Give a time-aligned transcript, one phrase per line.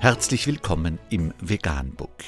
[0.00, 2.22] Herzlich willkommen im Veganbook.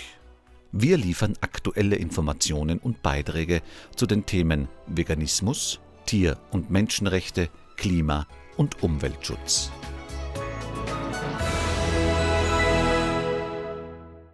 [0.73, 3.63] Wir liefern aktuelle Informationen und Beiträge
[3.95, 9.71] zu den Themen Veganismus, Tier- und Menschenrechte, Klima- und Umweltschutz.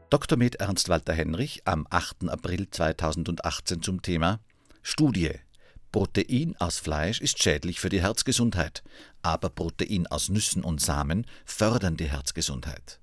[0.08, 0.38] Dr.
[0.38, 2.30] Med Ernst Walter Henrich am 8.
[2.30, 4.40] April 2018 zum Thema
[4.80, 5.32] Studie
[5.92, 8.82] Protein aus Fleisch ist schädlich für die Herzgesundheit,
[9.20, 12.98] aber Protein aus Nüssen und Samen fördern die Herzgesundheit.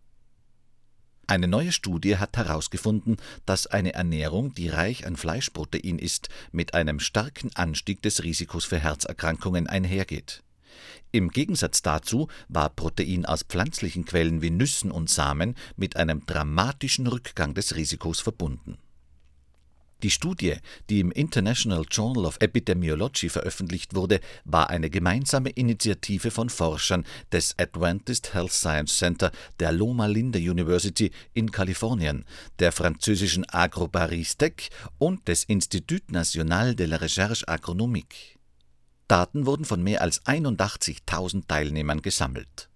[1.25, 6.99] Eine neue Studie hat herausgefunden, dass eine Ernährung, die reich an Fleischprotein ist, mit einem
[6.99, 10.43] starken Anstieg des Risikos für Herzerkrankungen einhergeht.
[11.11, 17.07] Im Gegensatz dazu war Protein aus pflanzlichen Quellen wie Nüssen und Samen mit einem dramatischen
[17.07, 18.77] Rückgang des Risikos verbunden
[20.03, 20.57] die Studie,
[20.89, 27.57] die im International Journal of Epidemiology veröffentlicht wurde, war eine gemeinsame Initiative von Forschern des
[27.57, 32.25] Adventist Health Science Center der Loma Linda University in Kalifornien,
[32.59, 38.37] der französischen Agro-Paris Tech und des Institut National de la Recherche Agronomique.
[39.07, 42.69] Daten wurden von mehr als 81.000 Teilnehmern gesammelt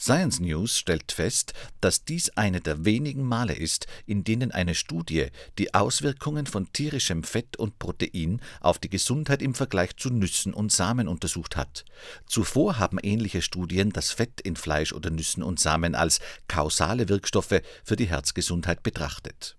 [0.00, 5.26] Science News stellt fest, dass dies eine der wenigen Male ist, in denen eine Studie
[5.58, 10.72] die Auswirkungen von tierischem Fett und Protein auf die Gesundheit im Vergleich zu Nüssen und
[10.72, 11.84] Samen untersucht hat.
[12.26, 17.60] Zuvor haben ähnliche Studien das Fett in Fleisch oder Nüssen und Samen als kausale Wirkstoffe
[17.84, 19.57] für die Herzgesundheit betrachtet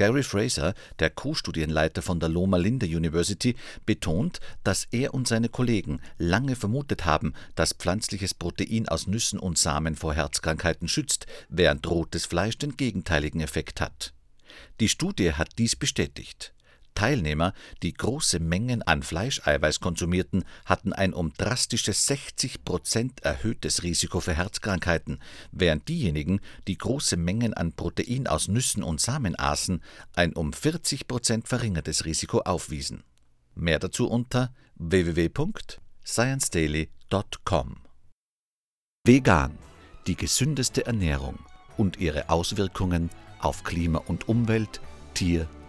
[0.00, 6.00] Gary Fraser, der Co-Studienleiter von der Loma Linda University, betont, dass er und seine Kollegen
[6.16, 12.24] lange vermutet haben, dass pflanzliches Protein aus Nüssen und Samen vor Herzkrankheiten schützt, während rotes
[12.24, 14.14] Fleisch den gegenteiligen Effekt hat.
[14.80, 16.54] Die Studie hat dies bestätigt
[16.94, 17.52] Teilnehmer,
[17.82, 24.34] die große Mengen an Fleischeiweiß konsumierten, hatten ein um drastische 60 Prozent erhöhtes Risiko für
[24.34, 25.18] Herzkrankheiten,
[25.52, 29.82] während diejenigen, die große Mengen an Protein aus Nüssen und Samen aßen,
[30.14, 33.04] ein um 40 Prozent verringertes Risiko aufwiesen.
[33.54, 37.76] Mehr dazu unter www.sciencedaily.com.
[39.04, 39.58] Vegan,
[40.06, 41.38] die gesündeste Ernährung
[41.76, 44.80] und ihre Auswirkungen auf Klima und Umwelt,
[45.14, 45.48] Tier-